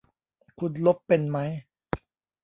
[0.59, 1.51] คุณลบเป็นมั้ย